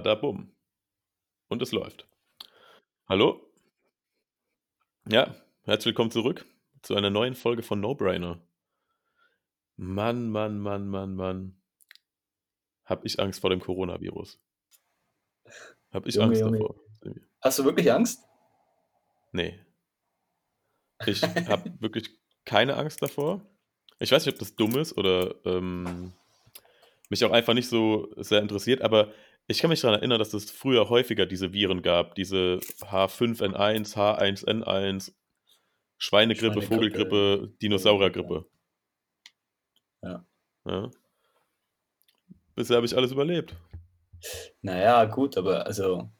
[0.00, 0.50] Badabum.
[1.48, 2.08] Und es läuft.
[3.06, 3.52] Hallo?
[5.06, 5.34] Ja,
[5.64, 6.46] herzlich willkommen zurück
[6.80, 8.40] zu einer neuen Folge von No Brainer.
[9.76, 11.60] Mann, Mann, Mann, Mann, Mann.
[12.86, 14.40] Hab ich Angst vor dem Coronavirus.
[15.92, 16.58] Hab ich Junge, Angst Junge.
[16.60, 16.80] davor.
[17.42, 18.22] Hast du wirklich Angst?
[19.32, 19.60] Nee.
[21.04, 22.08] Ich habe wirklich
[22.46, 23.42] keine Angst davor.
[23.98, 26.14] Ich weiß nicht, ob das dumm ist oder ähm,
[27.10, 29.12] mich auch einfach nicht so sehr interessiert, aber
[29.50, 35.12] ich kann mich daran erinnern, dass es früher häufiger diese Viren gab, diese H5N1, H1N1,
[35.98, 38.46] Schweinegrippe, Schweinegrippe, Vogelgrippe, Dinosauriergrippe.
[40.02, 40.24] Ja.
[40.66, 40.90] Ja.
[42.54, 43.56] Bisher habe ich alles überlebt.
[44.62, 46.10] Naja, gut, aber also,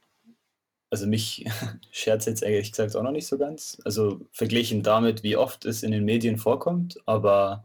[0.90, 1.44] also mich
[1.92, 3.80] scherzt jetzt ehrlich gesagt auch noch nicht so ganz.
[3.84, 7.62] Also verglichen damit, wie oft es in den Medien vorkommt, aber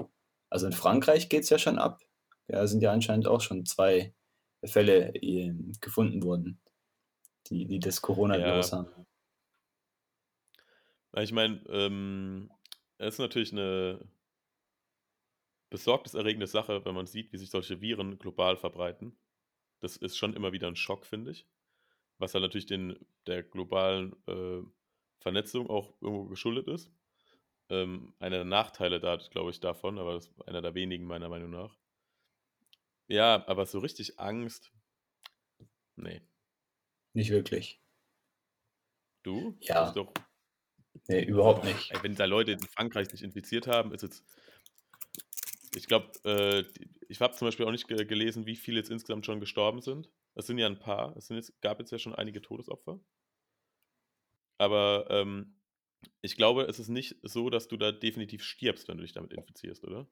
[0.51, 2.01] also in Frankreich geht es ja schon ab.
[2.47, 4.13] Ja, sind ja anscheinend auch schon zwei
[4.67, 6.59] Fälle ähm, gefunden worden,
[7.47, 8.77] die, die das Coronavirus Ja.
[8.77, 9.05] haben.
[11.17, 12.51] Ich meine, ähm,
[12.97, 14.05] es ist natürlich eine
[15.69, 19.17] besorgniserregende Sache, wenn man sieht, wie sich solche Viren global verbreiten.
[19.81, 21.47] Das ist schon immer wieder ein Schock, finde ich.
[22.17, 24.61] Was halt natürlich den, der globalen äh,
[25.19, 26.91] Vernetzung auch irgendwo geschuldet ist.
[27.69, 31.29] Ähm, einer der Nachteile da, glaube ich, davon, aber das ist einer der wenigen meiner
[31.29, 31.77] Meinung nach.
[33.07, 34.71] Ja, aber so richtig Angst,
[35.95, 36.21] nee.
[37.13, 37.81] Nicht wirklich.
[39.23, 39.57] Du?
[39.61, 39.91] Ja.
[39.91, 40.13] Doch,
[41.07, 41.91] Nee, überhaupt nicht.
[41.91, 44.23] Ey, wenn da Leute in Frankreich sich infiziert haben, ist jetzt.
[45.75, 46.63] Ich glaube, äh,
[47.09, 50.09] ich habe zum Beispiel auch nicht ge gelesen, wie viele jetzt insgesamt schon gestorben sind.
[50.35, 51.15] Es sind ja ein paar.
[51.17, 52.99] Es sind jetzt, gab jetzt ja schon einige Todesopfer.
[54.57, 55.59] Aber ähm,
[56.21, 59.33] ich glaube, es ist nicht so, dass du da definitiv stirbst, wenn du dich damit
[59.33, 60.07] infizierst, oder?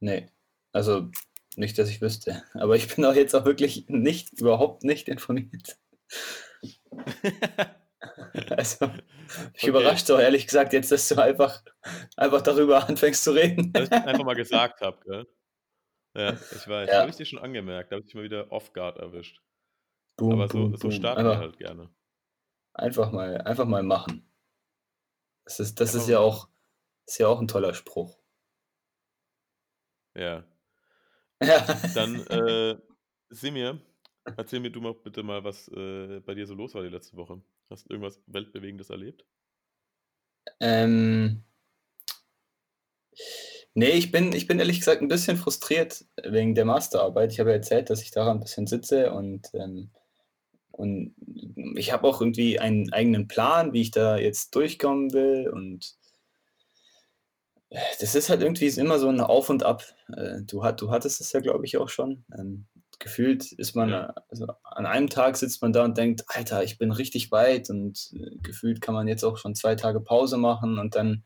[0.00, 0.30] Nee,
[0.72, 1.10] also
[1.56, 2.42] nicht, dass ich wüsste.
[2.54, 5.78] Aber ich bin auch jetzt auch wirklich nicht, überhaupt nicht informiert.
[8.50, 8.86] Also,
[9.54, 9.68] ich Okay.
[9.68, 11.62] überrascht auch ehrlich gesagt jetzt, dass du einfach,
[12.16, 13.72] einfach darüber anfängst zu reden.
[13.72, 15.26] Dass ich einfach mal gesagt habe, gell?
[16.16, 16.88] Ja, ich weiß.
[16.90, 17.00] Ja.
[17.00, 17.92] Habe ich dir schon angemerkt.
[17.92, 19.42] Da habe ich dich mal wieder off-guard erwischt.
[20.16, 20.92] Boom, Aber so, boom, so boom.
[20.92, 21.90] starten wir halt gerne.
[22.74, 24.30] einfach mal, einfach mal machen.
[25.44, 26.48] Das ist, das Einfach ist ja auch,
[27.06, 28.18] ist ja auch ein toller Spruch.
[30.14, 30.44] Ja.
[31.42, 31.66] Ja.
[31.94, 32.76] Dann, äh,
[33.30, 33.80] Simir,
[34.36, 37.16] erzähl mir du mal bitte mal, was äh, bei dir so los war die letzte
[37.16, 37.40] Woche.
[37.70, 39.24] Hast du irgendwas Weltbewegendes erlebt?
[40.58, 41.44] Ähm,
[43.74, 47.32] nee, ich bin, ich bin ehrlich gesagt ein bisschen frustriert wegen der Masterarbeit.
[47.32, 49.90] Ich habe ja erzählt, dass ich daran ein bisschen sitze und, ähm,
[50.72, 51.14] und
[51.76, 55.48] ich habe auch irgendwie einen eigenen Plan, wie ich da jetzt durchkommen will.
[55.48, 55.94] Und
[58.00, 59.84] das ist halt irgendwie immer so ein Auf und Ab.
[60.12, 62.24] Äh, Du, hat, du hattest es ja, glaube ich, auch schon.
[62.36, 62.66] Ähm,
[62.98, 64.14] gefühlt ist man, Ja.
[64.28, 68.10] also an einem Tag sitzt man da und denkt, Alter, ich bin richtig weit und
[68.14, 71.24] äh, gefühlt kann man jetzt auch schon zwei Tage Pause machen und dann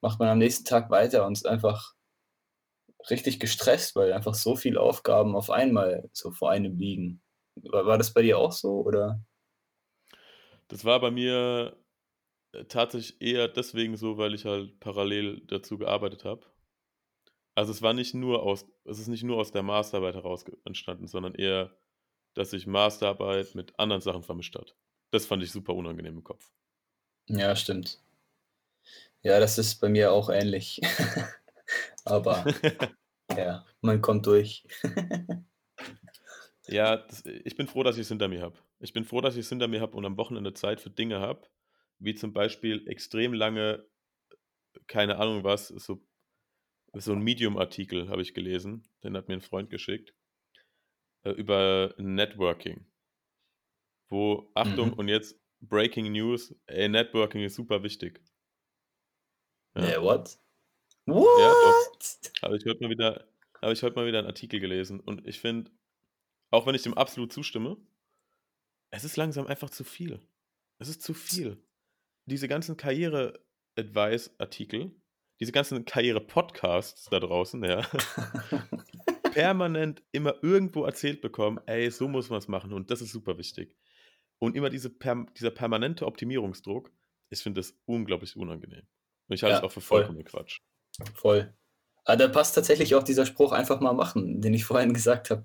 [0.00, 1.94] macht man am nächsten Tag weiter und ist einfach
[3.10, 7.22] richtig gestresst, weil einfach so viele Aufgaben auf einmal so vor einem liegen.
[7.56, 9.20] War, war das bei dir auch so oder?
[10.68, 11.76] Das war bei mir
[12.68, 16.46] tatsächlich eher deswegen so, weil ich halt parallel dazu gearbeitet habe.
[17.54, 21.06] Also es war nicht nur aus, es ist nicht nur aus der Masterarbeit heraus entstanden,
[21.06, 21.76] sondern eher,
[22.34, 24.76] dass sich Masterarbeit mit anderen Sachen vermischt hat.
[25.10, 26.50] Das fand ich super unangenehm im Kopf.
[27.28, 28.00] Ja, stimmt.
[29.22, 30.80] Ja, das ist bei mir auch ähnlich.
[32.04, 32.44] Aber
[33.36, 34.64] ja, man kommt durch.
[36.66, 38.56] Ja, das, ich bin froh, dass ich es hinter mir habe.
[38.78, 41.20] Ich bin froh, dass ich es hinter mir habe und am Wochenende Zeit für Dinge
[41.20, 41.42] habe,
[42.00, 43.86] wie zum Beispiel extrem lange,
[44.86, 46.02] keine Ahnung was, so,
[46.94, 50.14] so ein Medium-Artikel habe ich gelesen, den hat mir ein Freund geschickt,
[51.24, 52.86] äh, über Networking.
[54.08, 54.94] Wo, Achtung, Mhm.
[54.94, 58.20] und jetzt Breaking News, ey, Networking ist super wichtig.
[59.76, 60.38] Ja, Nee, what?
[61.06, 61.90] ja doch.
[61.92, 62.32] What?
[62.42, 63.28] Habe ich heute mal wieder,
[63.62, 65.70] habe ich heute mal wieder einen Artikel gelesen und ich finde,
[66.50, 67.76] auch wenn ich dem absolut zustimme,
[68.90, 70.20] es ist langsam einfach zu viel.
[70.78, 71.62] Es ist zu viel.
[72.26, 74.92] Diese ganzen Karriere-Advice-Artikel,
[75.40, 77.82] diese ganzen Karriere-Podcasts da draußen, ja,
[79.32, 83.38] permanent immer irgendwo erzählt bekommen, ey, so muss man es machen und das ist super
[83.38, 83.76] wichtig.
[84.38, 86.90] Und immer diese per dieser permanente Optimierungsdruck,
[87.30, 88.86] ich finde das unglaublich unangenehm.
[89.28, 90.00] Und ich halte es Ja, auch für voll.
[90.00, 90.60] vollkommen Quatsch.
[91.14, 91.54] Voll.
[92.04, 95.42] Aber da passt tatsächlich auch dieser Spruch einfach mal machen, den ich vorhin gesagt habe.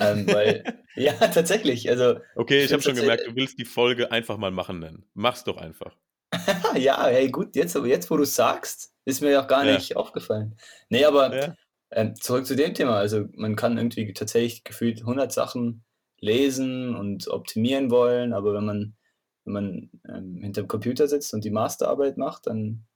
[0.00, 0.64] Ähm, weil,
[0.96, 1.88] ja, tatsächlich.
[1.88, 5.04] Also, Okay, ich ich habe schon gemerkt, du willst die Folge einfach mal machen nennen.
[5.14, 5.96] Mach's doch einfach.
[6.76, 9.74] ja, hey, gut, jetzt, aber jetzt, wo du sagst, ist mir auch gar Ja.
[9.74, 10.56] nicht aufgefallen.
[10.88, 11.54] Nee, aber Ja,
[11.90, 12.96] ähm, zurück zu dem Thema.
[12.96, 15.84] Also, man kann irgendwie tatsächlich gefühlt 100 Sachen
[16.18, 18.96] lesen und optimieren wollen, aber wenn man,
[19.44, 22.86] wenn man ähm, hinter dem Computer sitzt und die Masterarbeit macht, dann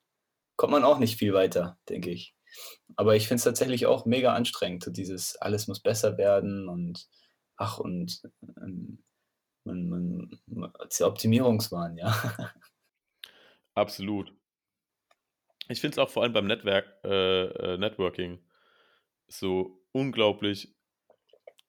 [0.56, 2.34] kommt man auch nicht viel weiter, denke ich.
[2.96, 7.06] Aber ich finde es tatsächlich auch mega anstrengend, dieses alles muss besser werden und
[7.56, 8.22] ach und
[8.56, 9.02] ähm,
[9.64, 12.14] man, man, man, Optimierungswahn, ja.
[13.74, 14.32] Absolut.
[15.68, 18.42] Ich finde es auch vor allem beim Network, äh, äh, Networking
[19.28, 20.74] so unglaublich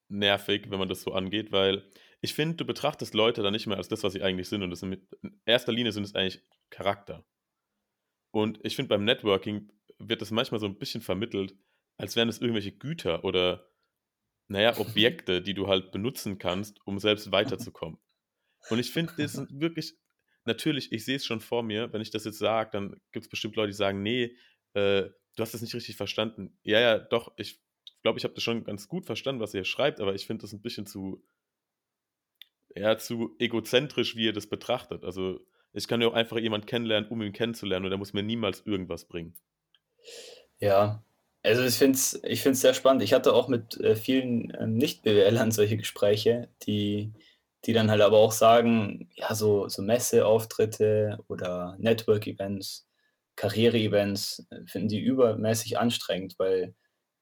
[0.08, 1.84] nervig, wenn man das so angeht, weil
[2.22, 4.64] ich finde, du betrachtest Leute dann nicht mehr als das, was sie eigentlich sind.
[4.64, 5.08] Und das in
[5.46, 7.24] erster Linie sind es eigentlich Charakter.
[8.32, 11.56] Und ich finde, beim Networking wird das manchmal so ein bisschen vermittelt,
[11.98, 13.70] als wären es irgendwelche Güter oder,
[14.48, 18.00] naja, Objekte, die du halt benutzen kannst, um selbst weiterzukommen.
[18.70, 19.96] Und ich finde, das sind wirklich,
[20.46, 23.30] natürlich, ich sehe es schon vor mir, wenn ich das jetzt sage, dann gibt es
[23.30, 24.36] bestimmt Leute, die sagen, nee,
[24.74, 26.58] äh, du hast das nicht richtig verstanden.
[26.64, 27.62] Ja, ja, doch, ich
[28.02, 30.54] glaube, ich habe das schon ganz gut verstanden, was ihr schreibt, aber ich finde das
[30.54, 31.24] ein bisschen zu,
[32.76, 35.04] ja, zu egozentrisch, wie ihr das betrachtet.
[35.04, 38.24] Also, ich kann ja auch einfach jemanden kennenlernen, um ihn kennenzulernen und der muss mir
[38.24, 39.36] niemals irgendwas bringen.
[40.60, 41.04] Ja,
[41.44, 43.02] also ich finde es ich find's sehr spannend.
[43.04, 47.14] Ich hatte auch mit äh, vielen ähm, Nicht-BWLern solche Gespräche, die,
[47.66, 52.88] die dann halt aber auch sagen, ja, so, so Messeauftritte oder Network-Events,
[53.36, 56.76] Karriere-Events äh, finden die übermäßig anstrengend, weil,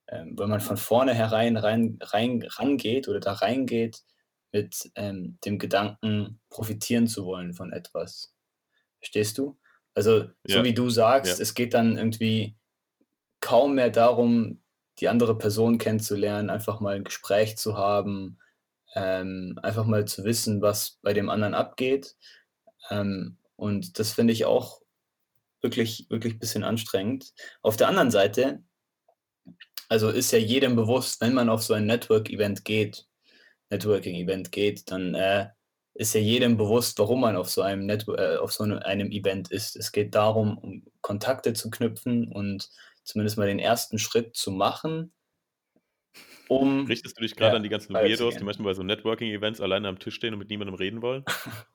[0.08, 4.04] ähm, weil man von vornherein rein, rein, rangeht oder da reingeht
[4.52, 8.34] mit ähm, dem Gedanken, profitieren zu wollen von etwas.
[9.00, 9.60] Verstehst du?
[9.94, 11.44] Also, so Ja, wie du sagst, ja.
[11.44, 12.56] es geht dann irgendwie
[13.48, 14.62] kaum mehr darum,
[15.00, 18.40] die andere Person kennenzulernen, einfach mal ein Gespräch zu haben,
[18.94, 22.18] ähm, einfach mal zu wissen, was bei dem anderen abgeht.
[22.90, 24.82] Ähm, und das finde ich auch
[25.62, 27.34] wirklich, wirklich ein bisschen anstrengend.
[27.62, 28.64] Auf der anderen Seite,
[29.88, 33.08] also ist ja jedem bewusst, wenn man auf so ein Network-Event geht,
[33.70, 35.48] Networking-Event geht, dann äh,
[35.94, 39.52] ist ja jedem bewusst, warum man auf so einem Netwo äh, auf so einem Event
[39.52, 39.78] ist.
[39.78, 42.70] Es geht darum, um Kontakte zu knüpfen und
[43.08, 45.14] zumindest mal den ersten Schritt zu machen,
[46.48, 49.60] um Richtest du dich gerade ja, an die ganzen Weirdos, die manchmal bei so Networking-Events
[49.62, 51.26] alleine am Tisch stehen und mit niemandem reden wollen?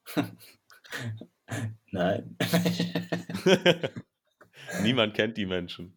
[1.90, 2.37] Nein.
[4.82, 5.94] Niemand kennt die Menschen.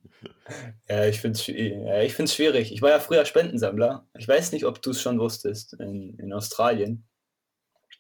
[0.89, 2.73] Ja, ich finde es ja, ich find's schwierig.
[2.73, 4.09] Ich war ja früher Spendensammler.
[4.17, 7.07] Ich weiß nicht, ob du es schon wusstest in, in Australien.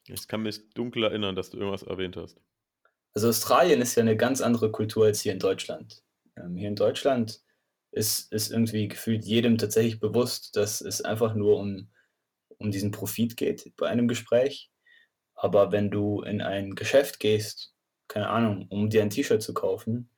[0.07, 2.41] Ich kann mich dunkel erinnern, dass du irgendwas erwähnt hast.
[3.13, 6.03] Also Australien ist ja eine ganz andere Kultur als hier in Deutschland.
[6.37, 7.41] Ähm, hier in Deutschland
[7.91, 11.89] ist, ist irgendwie gefühlt jedem tatsächlich bewusst, dass es einfach nur um,
[12.57, 14.71] um diesen Profit geht bei einem Gespräch.
[15.35, 17.73] Aber wenn du in ein Geschäft gehst,
[18.07, 20.09] keine Ahnung, um dir ein T-Shirt zu kaufen,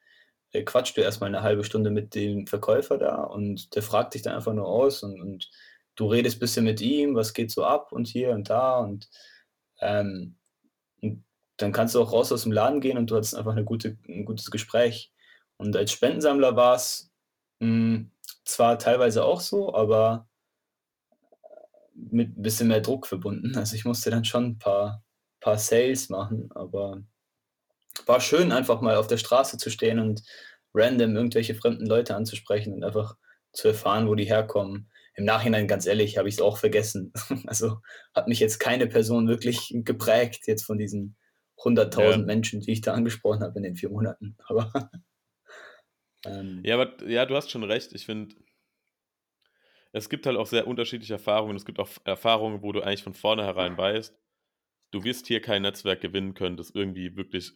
[0.52, 4.22] äh, quatschst du erstmal eine halbe Stunde mit dem Verkäufer da und der fragt dich
[4.22, 5.50] dann einfach nur aus und, und
[5.96, 9.10] du redest ein bisschen mit ihm, was geht so ab und hier und da und,
[9.82, 10.38] ähm,
[11.02, 11.24] und
[11.58, 13.98] dann kannst du auch raus aus dem Laden gehen und du hattest einfach eine gute,
[14.08, 15.12] ein gutes Gespräch.
[15.58, 17.12] Und als Spendensammler war es
[17.60, 18.12] hm,
[18.46, 20.28] zwar teilweise auch so, aber
[21.94, 23.58] mit ein bisschen mehr Druck verbunden.
[23.58, 25.04] Also ich musste dann schon ein paar,
[25.40, 27.02] paar Sales machen, aber
[28.06, 30.24] war schön, einfach mal auf der Straße zu stehen und
[30.74, 33.16] random irgendwelche fremden Leute anzusprechen und einfach
[33.52, 34.90] zu erfahren, wo die herkommen.
[35.16, 37.12] Im Nachhinein, ganz ehrlich, habe ich es auch vergessen.
[37.48, 37.80] Also
[38.14, 41.18] hat mich jetzt keine Person wirklich geprägt, jetzt von diesen
[41.58, 42.18] 100.000 Ja.
[42.18, 44.38] Menschen, die ich da angesprochen habe in den vier Monaten.
[44.46, 44.72] Aber
[46.28, 47.94] ähm, Ja, aber ja, du hast schon recht.
[47.94, 48.36] Ich finde,
[49.92, 51.56] es gibt halt auch sehr unterschiedliche Erfahrungen.
[51.56, 54.18] Es gibt auch Erfahrungen, wo du eigentlich von vornherein weißt,
[54.92, 57.54] du wirst hier kein Netzwerk gewinnen können, das irgendwie wirklich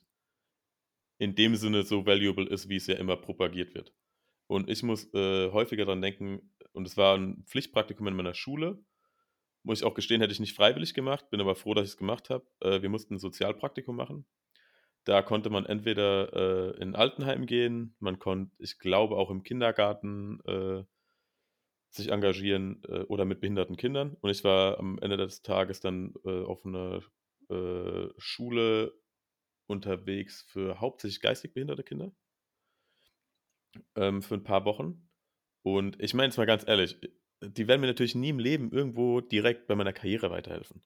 [1.18, 3.94] in dem Sinne so valuable ist, wie es ja immer propagiert wird.
[4.48, 8.84] Und ich muss äh, häufiger dran denken, und es war ein Pflichtpraktikum in meiner Schule,
[9.64, 11.98] muss ich auch gestehen, hätte ich nicht freiwillig gemacht, bin aber froh, dass ich es
[11.98, 12.46] gemacht habe.
[12.62, 14.26] Äh, wir mussten ein Sozialpraktikum machen.
[15.04, 20.40] Da konnte man entweder äh, in Altenheim gehen, man konnte, ich glaube, auch im Kindergarten
[20.46, 20.84] äh,
[21.90, 24.16] sich engagieren äh, oder mit behinderten Kindern.
[24.22, 27.02] Und ich war am Ende des Tages dann äh, auf einer
[27.50, 28.94] äh, Schule
[29.68, 32.12] unterwegs für hauptsächlich geistig behinderte Kinder
[33.96, 35.10] ähm, für ein paar Wochen.
[35.64, 37.00] Und ich meine jetzt mal ganz ehrlich,
[37.42, 40.84] die werden mir natürlich nie im Leben irgendwo direkt bei meiner Karriere weiterhelfen.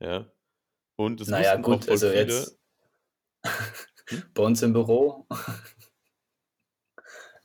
[0.00, 0.32] Ja.
[0.96, 2.22] Und es naja, auch gut, voll also viele.
[2.22, 2.58] jetzt
[4.34, 5.26] bei uns im Büro.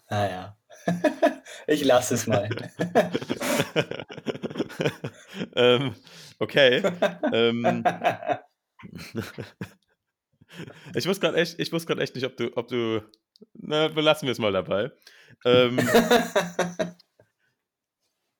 [0.09, 0.57] Naja,
[1.67, 2.49] ich lasse es mal.
[5.55, 5.95] ähm,
[6.39, 6.83] okay.
[7.31, 7.83] Ähm,
[10.95, 13.01] ich wusste gerade echt, ich wusste gerade echt nicht, ob du, ob du,
[13.53, 14.91] na, belassen wir es mal dabei.
[15.45, 15.79] Ähm,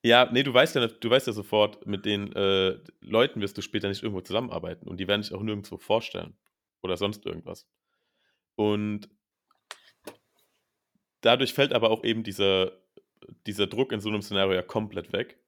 [0.03, 3.62] Ja, nee, du weißt ja, du weißt ja sofort, mit den äh, Leuten wirst du
[3.62, 6.36] später nicht irgendwo zusammenarbeiten und die werden dich auch nirgendwo vorstellen
[6.82, 7.68] oder sonst irgendwas.
[8.56, 9.10] Und
[11.22, 12.72] dadurch fällt aber auch eben dieser,
[13.46, 15.40] dieser Druck in so einem Szenario ja komplett weg.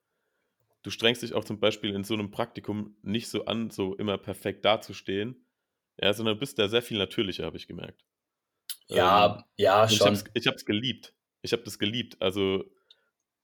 [0.83, 4.17] Du strengst dich auch zum Beispiel in so einem Praktikum nicht so an, so immer
[4.17, 5.45] perfekt dazustehen,
[6.01, 8.03] ja, sondern bist da sehr viel natürlicher, habe ich gemerkt.
[8.87, 10.19] Ja, ähm, ja, schon.
[10.33, 11.13] Ich habe es geliebt.
[11.41, 12.21] Ich habe das geliebt.
[12.21, 12.65] Also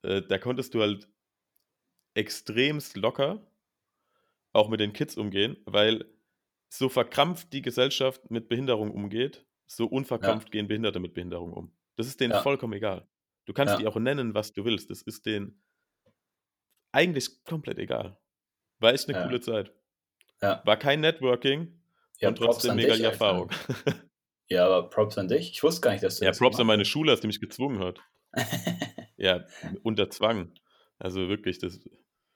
[0.02, 1.08] äh, da konntest du halt
[2.14, 3.46] extremst locker
[4.52, 6.04] auch mit den Kids umgehen, weil
[6.70, 10.52] so verkrampft die Gesellschaft mit Behinderung umgeht, so unverkrampft ja.
[10.52, 11.76] gehen Behinderte mit Behinderung um.
[11.96, 12.42] Das ist denen ja.
[12.42, 13.06] vollkommen egal.
[13.44, 13.78] Du kannst ja.
[13.78, 14.90] die auch nennen, was du willst.
[14.90, 15.62] Das ist denen
[16.92, 18.18] eigentlich komplett egal.
[18.78, 19.72] War echt eine coole Zeit.
[20.40, 21.80] War kein Networking
[22.22, 23.50] und trotzdem mega die Erfahrung.
[24.52, 25.52] Ja, aber Props an dich.
[25.52, 27.40] Ich wusste gar nicht, dass du Ja, das Props an meine Schule, dass die mich
[27.40, 28.00] gezwungen hat.
[29.16, 29.46] ja,
[29.84, 30.52] unter Zwang.
[30.98, 31.78] Also wirklich, das.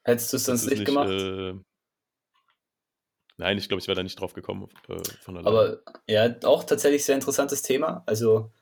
[0.05, 1.11] Hättest du es sonst nicht, nicht gemacht?
[1.11, 1.55] Äh,
[3.37, 4.69] nein, ich glaube, ich wäre da nicht drauf gekommen.
[4.89, 8.03] Äh, von Aber ja, auch tatsächlich sehr interessantes Thema.
[8.07, 8.53] Also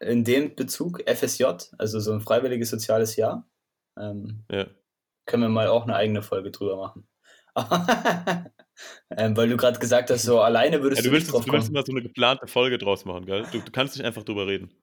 [0.00, 1.44] in dem Bezug FSJ,
[1.78, 3.48] also so ein freiwilliges soziales Jahr.
[3.98, 4.66] Ähm, ja.
[5.26, 7.08] Können wir mal auch eine eigene Folge drüber machen.
[9.16, 11.52] ähm, weil du gerade gesagt hast, so alleine würdest ja, du, willst, nicht drauf Du
[11.52, 13.46] willst immer so eine geplante Folge draus machen, gell?
[13.50, 14.74] Du, du kannst nicht einfach drüber reden.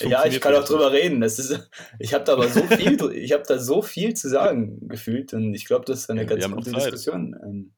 [0.00, 1.20] ja, ich kann auch drüber reden.
[1.20, 4.88] Das ist, ich habe da aber so viel, ich habe da so viel zu sagen
[4.88, 7.74] gefühlt und ich glaube, dass da eine ja, ganz gute Diskussion ähm,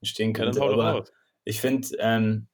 [0.00, 0.58] entstehen könnte.
[0.58, 1.04] Ja, aber
[1.44, 2.48] ich finde, ähm,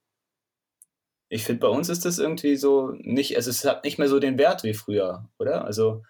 [1.28, 4.20] ich finde, bei uns ist das irgendwie so nicht, also es hat nicht mehr so
[4.20, 5.64] den Wert wie früher, oder?
[5.64, 6.04] Also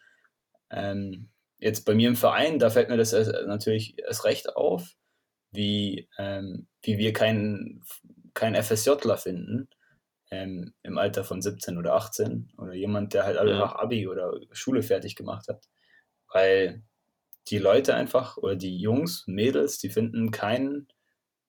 [0.70, 4.94] ähm, jetzt bei mir im Verein, da fällt mir das natürlich erst recht auf
[5.52, 7.82] wie, ähm, wie wir keinen
[8.34, 9.68] kein FSJler finden
[10.30, 13.58] ähm, im Alter von 17 oder 18 oder jemand, der halt alle ja.
[13.58, 15.64] nach Abi oder Schule fertig gemacht hat.
[16.32, 16.82] Weil
[17.48, 20.88] die Leute einfach oder die Jungs, Mädels, die finden keinen,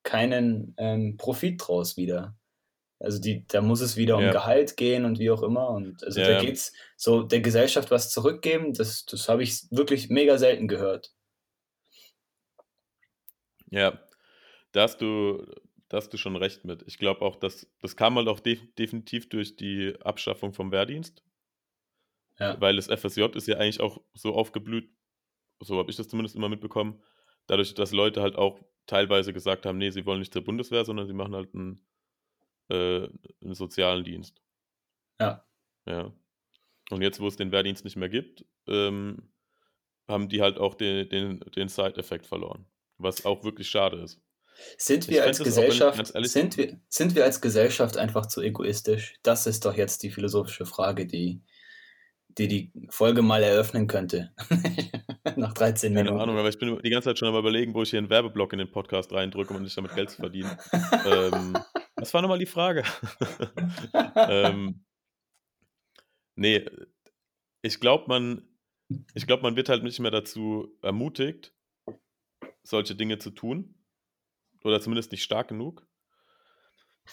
[0.08, 2.34] keinen ähm, Profit draus wieder.
[2.98, 4.32] Also die, da muss es wieder um ja.
[4.32, 5.68] Gehalt gehen und wie auch immer.
[5.68, 6.28] Und also ja.
[6.28, 10.66] da geht es so der Gesellschaft was zurückgeben, das, das habe ich wirklich mega selten
[10.66, 11.12] gehört.
[13.70, 14.00] Ja,
[14.72, 15.46] da hast du,
[15.90, 16.82] da hast du schon recht mit.
[16.86, 21.22] Ich glaube auch, dass das kam halt auch def definitiv durch die Abschaffung vom Wehrdienst.
[22.38, 22.58] Ja.
[22.60, 24.90] Weil das FSJ ist ja eigentlich auch so aufgeblüht,
[25.60, 27.02] so habe ich das zumindest immer mitbekommen,
[27.46, 31.06] dadurch, dass Leute halt auch teilweise gesagt haben, nee, sie wollen nicht zur Bundeswehr, sondern
[31.06, 31.86] sie machen halt einen,
[32.68, 33.08] äh,
[33.42, 34.42] einen sozialen Dienst.
[35.20, 35.46] Ja.
[35.86, 36.12] Ja.
[36.90, 39.30] Und jetzt, wo es den Wehrdienst nicht mehr gibt, ähm,
[40.08, 42.66] haben die halt auch den, den, den Side-Effekt verloren.
[42.96, 44.20] Was auch wirklich schade ist.
[44.76, 49.14] Sind wir als Gesellschaft, sind wir, sind wir als Gesellschaft einfach zu egoistisch?
[49.22, 51.42] Das ist doch jetzt die philosophische Frage, die
[52.38, 54.32] die, die Folge mal eröffnen könnte.
[55.36, 56.10] Nach 13 Minuten.
[56.10, 58.10] Keine Ahnung, aber ich bin die ganze Zeit schon am überlegen, wo ich hier einen
[58.10, 60.50] Werbeblock in den Podcast reindrücke, um nicht damit Geld zu verdienen.
[61.06, 61.56] ähm,
[61.96, 62.84] was war nochmal die Frage?
[64.14, 64.84] ähm,
[66.36, 66.64] nee,
[67.62, 68.48] ich glaube, man,
[69.14, 71.52] ich glaube, man wird halt nicht mehr dazu ermutigt,
[72.62, 73.74] solche Dinge zu tun.
[74.64, 75.86] Oder zumindest nicht stark genug.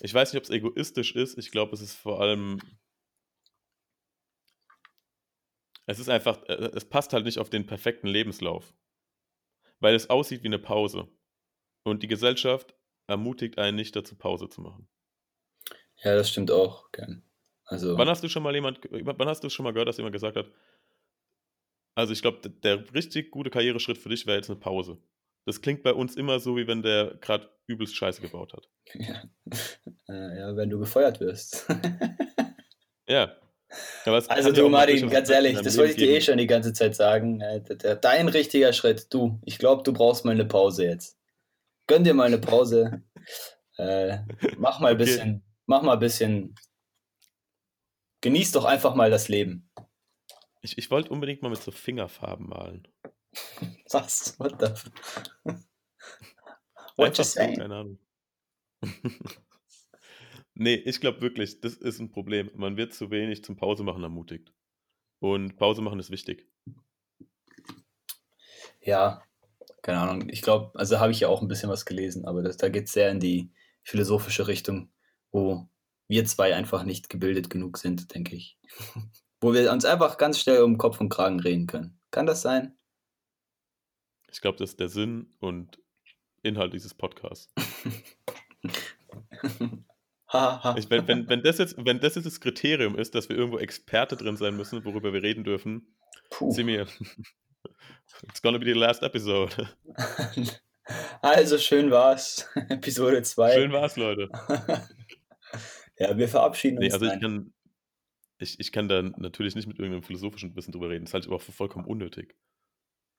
[0.01, 1.37] Ich weiß nicht, ob es egoistisch ist.
[1.37, 2.59] Ich glaube, es ist vor allem.
[5.85, 8.73] Es ist einfach, äh, es passt halt nicht auf den perfekten Lebenslauf.
[9.79, 11.07] Weil es aussieht wie eine Pause.
[11.83, 12.75] Und die Gesellschaft
[13.07, 14.87] ermutigt einen nicht dazu, Pause zu machen.
[16.03, 17.23] Ja, das stimmt auch, gern.
[17.65, 17.97] Also.
[17.97, 20.37] Wann hast du schon mal jemand, wann hast du schon mal gehört, dass jemand gesagt
[20.37, 20.51] hat,
[21.95, 24.97] also ich glaube, der richtig gute Karriereschritt für dich wäre jetzt eine Pause.
[25.45, 28.69] Das klingt bei uns immer so, wie wenn der gerade übelst Scheiße gebaut hat.
[28.93, 29.23] Ja,
[30.07, 31.67] äh, ja wenn du gefeuert wirst.
[33.07, 33.35] ja.
[34.05, 37.41] Also du, Martin, ganz ehrlich, das wollte ich dir eh schon die ganze Zeit sagen.
[37.41, 37.61] Äh,
[38.01, 39.39] dein richtiger Schritt, du.
[39.45, 41.17] Ich glaube, du brauchst mal eine Pause jetzt.
[41.87, 43.03] Gönn dir mal eine Pause.
[43.77, 44.19] äh,
[44.57, 45.05] mach mal ein okay.
[45.05, 46.55] bisschen, mach mal ein bisschen.
[48.21, 49.69] Genieß doch einfach mal das Leben.
[50.61, 52.87] Ich, ich wollte unbedingt mal mit so Fingerfarben malen.
[53.91, 54.39] Was?
[54.39, 55.51] What the?
[56.95, 57.57] What you saying?
[57.57, 57.99] Keine Ahnung.
[60.55, 62.49] Nee, ich glaube wirklich, das ist ein Problem.
[62.55, 64.51] Man wird zu wenig zum Pause machen ermutigt.
[65.19, 66.47] Und Pause machen ist wichtig.
[68.81, 69.23] Ja,
[69.81, 70.29] keine Ahnung.
[70.29, 72.85] Ich glaube, also habe ich ja auch ein bisschen was gelesen, aber das, da geht
[72.85, 73.51] es sehr in die
[73.83, 74.91] philosophische Richtung,
[75.31, 75.69] wo
[76.07, 78.57] wir zwei einfach nicht gebildet genug sind, denke ich.
[79.41, 81.99] wo wir uns einfach ganz schnell um Kopf und Kragen reden können.
[82.11, 82.77] Kann das sein?
[84.31, 85.79] Ich glaube, das ist der Sinn und
[86.43, 87.53] Inhalt dieses Podcasts.
[90.77, 93.59] ich, wenn, wenn, wenn, das jetzt, wenn das jetzt das Kriterium ist, dass wir irgendwo
[93.59, 95.95] Experte drin sein müssen, worüber wir reden dürfen,
[96.31, 96.51] Puh.
[96.51, 96.87] sind wir,
[98.23, 99.69] It's gonna be the last episode.
[101.19, 102.47] Also schön war's.
[102.69, 103.53] Episode 2.
[103.55, 104.29] Schön war's, Leute.
[105.97, 107.53] ja, wir verabschieden Nee, uns also ich kann,
[108.37, 111.05] ich, ich kann da natürlich nicht mit irgendeinem philosophischen Wissen drüber reden.
[111.05, 112.35] Das halte ich aber für vollkommen unnötig.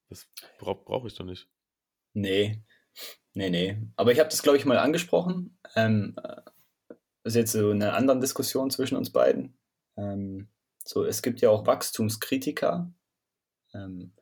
[0.09, 1.49] Das brauche brauch ich doch nicht.
[2.13, 2.63] Nee,
[3.33, 3.83] nee, nee.
[3.97, 5.59] Aber ich habe das, glaube ich, mal angesprochen.
[5.75, 6.43] Ähm, äh,
[7.27, 9.59] das ist jetzt so eine andere Diskussion zwischen uns beiden.
[9.97, 10.47] Ähm,
[10.85, 12.93] so, es gibt ja auch Wachstumskritiker,
[13.75, 14.13] ähm,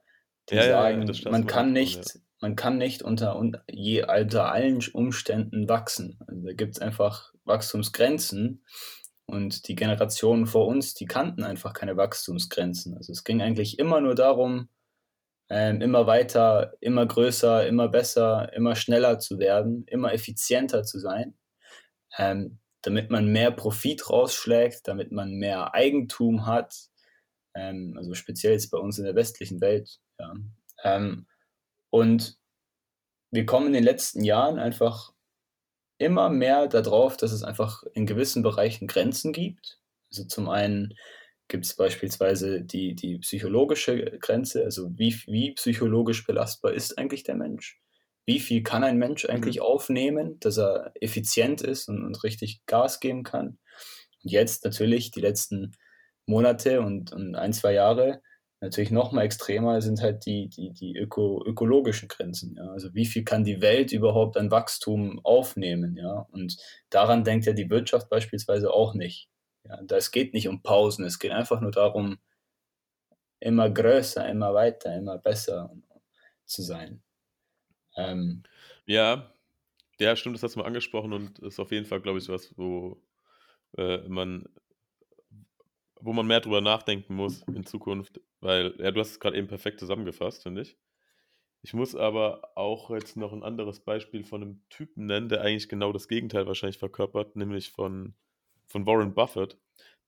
[0.49, 4.05] die Ja, ja, ja, sagen, du man kann nicht, man kann nicht unter, un- je,
[4.05, 6.19] unter allen Umständen wachsen.
[6.27, 8.65] Also da gibt es einfach Wachstumsgrenzen
[9.27, 12.97] und die Generationen vor uns, die kannten einfach keine Wachstumsgrenzen.
[12.97, 14.71] Also es ging eigentlich immer nur darum,
[15.51, 21.37] ähm, immer weiter, immer größer, immer besser, immer schneller zu werden, immer effizienter zu sein,
[22.19, 26.75] ähm, damit man mehr Profit rausschlägt, damit man mehr Eigentum hat,
[27.55, 29.99] ähm, also speziell jetzt bei uns in der westlichen Welt.
[30.19, 30.35] Ja.
[30.85, 31.27] Ähm,
[31.91, 32.39] und
[33.31, 35.13] wir kommen in den letzten Jahren einfach
[35.99, 39.81] immer mehr darauf, dass es einfach in gewissen Bereichen Grenzen gibt.
[40.11, 40.95] Also zum einen
[41.49, 47.37] gibt es beispielsweise die, die psychologische Grenze, also wie, wie psychologisch belastbar ist eigentlich der
[47.37, 47.81] Mensch?
[48.27, 53.01] Wie viel kann ein Mensch eigentlich aufnehmen, dass er effizient ist und, und richtig Gas
[53.01, 53.59] geben kann?
[54.23, 55.73] Und jetzt natürlich die letzten
[56.27, 58.23] Monate und, und ein, zwei Jahre
[58.65, 62.57] natürlich noch mal extremer sind halt die, die, die öko, ökologischen Grenzen.
[62.57, 62.71] Ja?
[62.71, 65.97] Also wie viel kann die Welt überhaupt an Wachstum aufnehmen?
[65.97, 66.27] Ja?
[66.33, 66.57] Und
[66.91, 69.29] daran denkt ja die Wirtschaft beispielsweise auch nicht.
[69.65, 69.81] Ja?
[69.85, 72.19] Da es geht nicht um Pausen, es geht einfach nur darum,
[73.39, 75.71] immer größer, immer weiter, immer besser
[76.47, 77.03] zu sein.
[77.97, 78.45] Ähm,
[78.87, 79.33] Ja,
[80.01, 82.57] ja, stimmt, das hast du mal angesprochen und ist auf jeden Fall, glaube ich, was,
[82.59, 83.03] wo
[83.79, 84.47] äh, man,
[86.01, 89.49] wo man mehr drüber nachdenken muss in Zukunft, weil, ja, du hast es gerade eben
[89.49, 90.77] perfekt zusammengefasst, finde ich.
[91.63, 95.69] Ich muss aber auch jetzt noch ein anderes Beispiel von einem Typen nennen, der eigentlich
[95.69, 98.15] genau das Gegenteil wahrscheinlich verkörpert, nämlich von,
[98.67, 99.59] von Warren Buffett.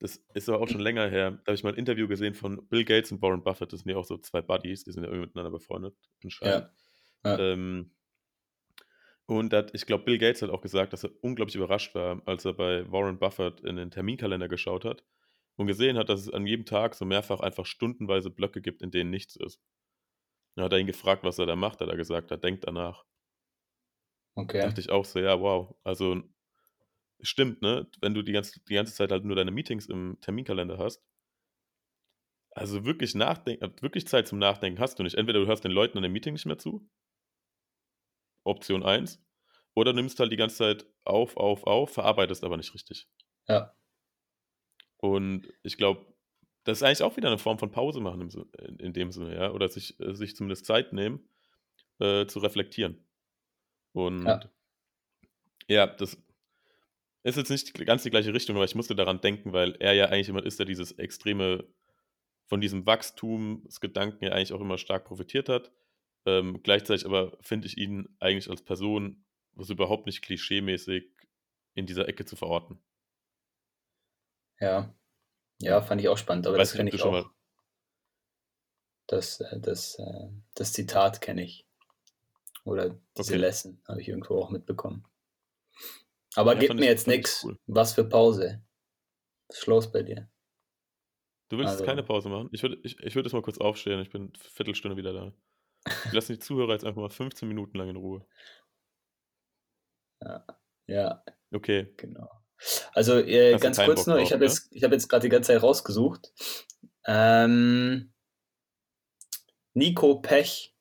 [0.01, 1.33] Das ist aber auch schon länger her.
[1.33, 3.73] Da habe ich mal ein Interview gesehen von Bill Gates und Warren Buffett.
[3.73, 6.65] Das sind ja auch so zwei Buddies, die sind ja irgendwie miteinander befreundet anscheinend.
[6.65, 6.71] ja,
[7.27, 7.93] ja, Ähm,
[9.27, 12.45] und hat, ich glaube, Bill Gates hat auch gesagt, dass er unglaublich überrascht war, als
[12.45, 15.05] er bei Warren Buffett in den Terminkalender geschaut hat
[15.57, 18.91] und gesehen hat, dass es an jedem Tag so mehrfach einfach stundenweise Blöcke gibt, in
[18.93, 19.61] denen nichts ist.
[20.57, 23.05] Dann hat er ihn gefragt, was er da macht, hat er gesagt, er denkt danach.
[24.37, 24.61] okay.
[24.61, 25.77] Dachte ich auch so, ja, wow.
[25.85, 26.23] Also
[27.23, 27.91] stimmt, ne?
[28.01, 31.05] Wenn du die ganze, die ganze Zeit halt nur deine Meetings im Terminkalender hast,
[32.51, 35.15] also wirklich nachdenken, wirklich Zeit zum Nachdenken hast du nicht.
[35.15, 36.89] Entweder du hörst den Leuten an dem Meeting nicht mehr zu,
[38.47, 39.23] Option 1,
[39.75, 43.09] oder nimmst halt die ganze Zeit auf, auf, auf, verarbeitest aber nicht richtig.
[43.49, 43.75] Ja,
[44.99, 46.07] Und ich glaube,
[46.65, 49.53] das ist eigentlich auch wieder eine Form von Pause machen im, in, dem Sinne, ja,
[49.53, 51.29] oder sich, äh, sich zumindest Zeit nehmen,
[52.01, 53.07] äh, zu reflektieren.
[53.93, 54.41] Und Ja.
[55.69, 56.17] ja, das
[57.23, 60.07] ist jetzt nicht ganz die gleiche Richtung, aber ich musste daran denken, weil er ja
[60.07, 61.65] eigentlich jemand ist, der dieses extreme,
[62.47, 65.73] von diesem Wachstumsgedanken ja eigentlich auch immer stark profitiert hat.
[66.27, 71.09] Ähm, gleichzeitig aber finde ich ihn eigentlich als Person was überhaupt nicht klischeemäßig
[71.75, 72.79] in dieser Ecke zu verorten.
[74.61, 74.93] ja.
[75.59, 77.25] Ja, fand ich auch spannend, aber Weiß das kenne ich schon auch.
[77.25, 77.31] mal.
[79.07, 81.67] Das, äh, das, äh, das Zitat kenne ich.
[82.65, 83.41] Oder diese Okay.
[83.41, 85.07] Lesson habe ich irgendwo auch mitbekommen.
[86.35, 87.43] Aber Ja, gib mir ich- jetzt nichts.
[87.45, 87.59] cool.
[87.67, 88.63] Was für Pause?
[89.49, 90.29] Was ist los bei dir?
[91.49, 92.51] Du willst Also- keine Pause machen?
[92.53, 94.01] Ich würde ich, ich würd jetzt mal kurz aufstehen.
[94.01, 95.33] Ich bin eine Viertelstunde wieder da.
[96.05, 98.27] Wir lassen die Zuhörer jetzt einfach mal 15 Minuten lang in Ruhe.
[100.87, 101.23] Ja,
[101.53, 101.93] Okay.
[101.97, 102.31] genau.
[102.93, 104.47] Also äh, ganz kurz Bock nur, drauf, ich habe ne?
[104.47, 106.33] jetzt, ich hab jetzt gerade die ganze Zeit rausgesucht.
[107.07, 108.13] Ähm,
[109.75, 110.75] Nico Pech,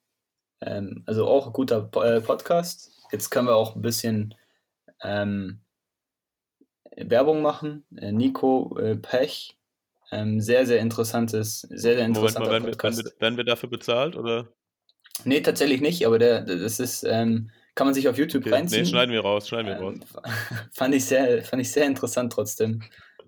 [0.61, 2.91] ähm, also auch ein guter Po- äh, Podcast.
[3.11, 4.35] Jetzt können wir auch ein bisschen
[5.01, 5.61] ähm,
[6.95, 7.85] Werbung machen.
[7.97, 9.59] Äh, Nico äh, Pech,
[10.11, 14.15] ähm, sehr, sehr interessantes, sehr, sehr Moment interessanter mal, werden wir, werden wir dafür bezahlt?
[14.15, 14.47] Oder?
[15.23, 18.49] Nee, tatsächlich nicht, aber der, das ist, ähm, kann man sich auf YouTube Okay.
[18.49, 18.85] Nee, reinziehen.
[18.85, 19.95] schneiden wir raus, schneiden wir raus.
[19.95, 20.31] Ähm,
[20.73, 22.83] fand, ich sehr, fand ich sehr interessant trotzdem.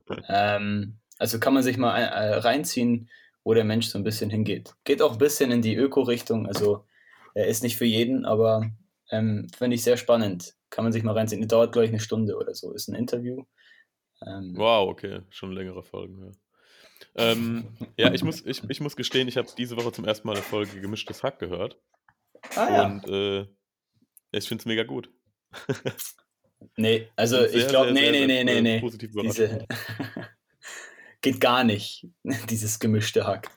[0.30, 3.10] ähm, also kann man sich mal äh, reinziehen,
[3.44, 4.74] wo der Mensch so ein bisschen hingeht.
[4.84, 6.86] Geht auch ein bisschen in die Öko-Richtung, also
[7.34, 8.70] er ist nicht für jeden, aber
[9.12, 10.56] ähm, finde ich sehr spannend.
[10.70, 11.48] Kann man sich mal reinziehen.
[11.48, 12.74] Dauert, glaube ich, eine Stunde oder so.
[12.74, 13.44] Ist ein Interview.
[14.26, 15.22] Ähm, Wow, okay.
[15.30, 16.20] Schon längere Folgen.
[16.26, 16.32] Ja,
[17.16, 20.34] ähm, ja ich, muss, ich, ich muss gestehen, ich habe diese Woche zum ersten Mal
[20.34, 21.80] eine Folge Gemischtes Hack gehört.
[22.56, 22.86] ah ja.
[22.86, 23.48] Und äh,
[24.32, 25.10] ich finde es mega gut.
[26.76, 28.80] Nee, also Bin ich sehr, glaube, sehr, nee, sehr, nee, sehr, nee, nee, äh, nee.
[28.80, 29.12] positiv.
[29.22, 29.66] Diese
[31.22, 32.08] geht gar nicht,
[32.50, 33.50] dieses gemischte Hack.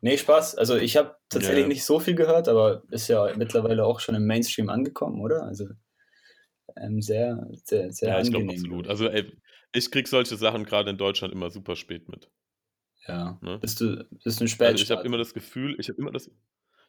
[0.00, 0.54] Nee, Spaß.
[0.56, 1.68] Also ich habe tatsächlich Ja.
[1.68, 5.42] nicht so viel gehört, aber ist ja mittlerweile auch schon im Mainstream angekommen, oder?
[5.42, 5.66] Also
[6.76, 8.60] ähm, sehr, sehr, sehr Ja, ich glaube angenehm.
[8.60, 8.88] absolut.
[8.88, 9.32] Also, ey,
[9.72, 12.30] ich kriege solche Sachen gerade in Deutschland immer super spät mit.
[13.06, 13.38] Ja.
[13.40, 13.58] Ne?
[13.58, 16.30] Bist du, bist ein Also, ich habe immer das Gefühl ich habe immer das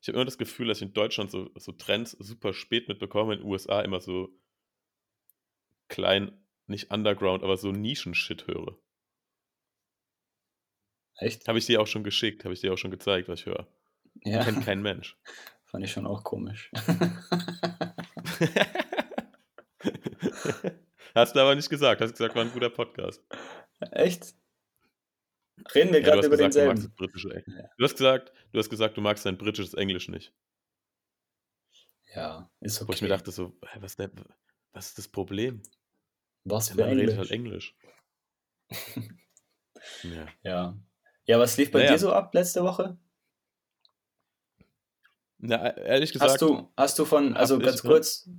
[0.02, 3.36] ich habe immer das Gefühl, dass ich in Deutschland so so Trends super spät mitbekomme,
[3.36, 4.30] in USA immer so
[5.88, 6.32] klein
[6.68, 8.78] nicht Underground, aber so Nischen-Shit höre.
[11.16, 11.48] Echt?
[11.48, 13.68] Habe ich dir auch schon geschickt, habe ich dir auch schon gezeigt, was ich höre.
[14.24, 14.44] Ja.
[14.44, 15.18] Kennt kein Mensch.
[15.66, 16.72] Fand ich schon auch komisch.
[21.14, 22.00] Hast du aber nicht gesagt.
[22.00, 23.22] Hast gesagt, war ein guter Podcast.
[23.92, 24.34] Echt?
[25.74, 26.86] Reden wir Ja, du gerade hast über gesagt, du denselben.
[26.86, 27.70] das britische Eng Ja.
[27.78, 30.34] Du hast gesagt du hast gesagt, du magst dein britisches Englisch nicht.
[32.16, 33.10] Ja, ist Wo ich mir okay.
[33.10, 34.12] dachte so: „Hä, was denn
[34.72, 35.62] was ist das Problem?“
[36.46, 37.32] Was Der für Mann redet halt Englisch.
[37.32, 37.76] Englisch.
[40.04, 40.38] Ja.
[40.44, 40.78] Ja.
[41.26, 42.98] Ja, was lief bei Na dir so ab letzte Woche?
[45.40, 48.30] Na, e ehrlich Hast gesagt du, hast du von, also ganz kurz,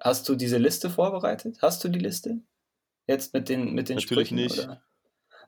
[0.00, 1.58] hast du diese Liste vorbereitet?
[1.62, 2.40] Hast du die Liste?
[3.08, 4.32] Jetzt mit den, mit den Natürlich Sprüchen?
[4.32, 4.68] nicht.
[4.68, 4.82] Oder?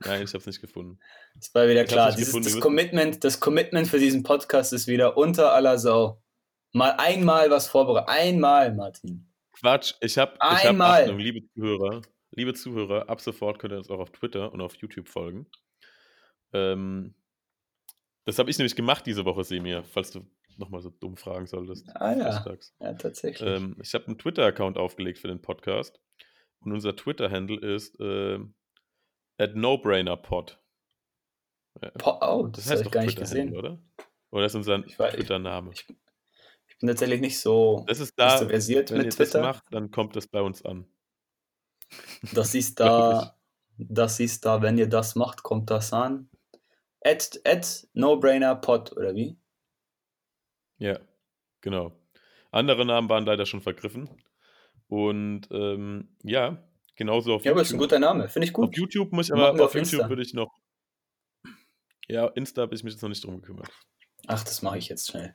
[0.01, 0.99] Nein, ich habe es nicht gefunden.
[1.35, 2.09] Das war wieder Ich klar.
[2.11, 6.23] es Dieses, das, Commitment, das Commitment für diesen Podcast ist wieder unter aller Sau.
[6.73, 8.09] Mal einmal was vorbereitet.
[8.09, 9.31] Einmal, Martin.
[9.53, 11.03] Quatsch, ich habe Einmal.
[11.03, 12.03] Achtung, liebe Zuhörer
[12.33, 15.47] liebe Zuhörer, ab sofort könnt ihr uns auch auf Twitter und auf YouTube folgen.
[16.53, 17.15] Ähm,
[18.25, 20.27] das habe ich nämlich gemacht diese Woche, Semir, falls du
[20.59, 23.49] noch mal so dumm fragen solltest, Ah ja, ja, tatsächlich.
[23.49, 25.99] Ähm, ich habe 'n Twitter-Account aufgelegt für den Podcast
[26.61, 28.55] und unser Twitter-Handle ist, ähm,
[29.49, 30.59] @nobrainerpod.
[31.83, 31.91] Ja.
[31.91, 33.57] Po oh, Das das habe ich gar nicht gesehen.
[33.57, 33.79] oder?
[34.31, 35.71] Oder ist unser Twitter-Name?
[35.73, 35.87] ich
[36.69, 39.31] ich bin tatsächlich nicht so Das ist nicht so da versiert wenn ihr mit das
[39.31, 39.41] Twitter.
[39.43, 40.87] macht, dann kommt das bei uns an.
[42.33, 43.37] Das ist da
[43.79, 46.29] das ist da, wenn ihr das macht, kommt das an.
[47.05, 49.39] At at nobrainerpod oder wie?
[50.79, 50.99] Ja,
[51.61, 51.93] genau.
[52.51, 54.09] Andere Namen waren leider schon vergriffen.
[54.89, 56.63] Und, ähm, ja,
[56.95, 57.91] genauso auf Ja, aber ist 'n YouTube.
[57.91, 58.77] guter Name, finde ich Auf gut.
[58.77, 60.51] YouTube muss ich aber auf auf YouTube würde ich noch
[62.09, 63.71] ja, Insta habe ich mich jetzt noch nicht drum gekümmert.
[64.27, 65.35] Ach, das mache ich jetzt schnell.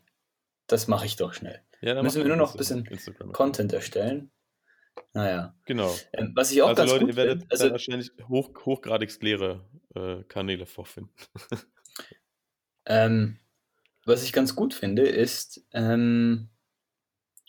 [0.68, 1.64] Das mache ich doch schnell.
[1.82, 3.34] Ja, dann Müssen wir nur noch Insta bisschen Instagram-Account.
[3.34, 4.32] Content erstellen.
[5.14, 5.56] Na ja.
[5.66, 5.96] Genau.
[6.14, 9.68] Ähm, was ich auch Also ganz Leute, gut ihr werdet also wahrscheinlich hoch hochgradigst leere,
[9.96, 11.14] äh, Kanäle vorfinden.
[12.86, 13.40] Ähm,
[14.06, 16.50] was ich ganz gut finde, ist, ähm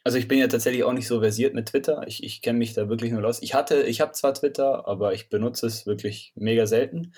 [0.09, 2.03] also ich bin ja tatsächlich auch nicht so versiert mit Twitter.
[2.07, 3.42] Ich ich kenne mich da wirklich null aus.
[3.42, 7.12] Ich hatte ich habe zwar Twitter, aber ich benutze es wirklich mega selten.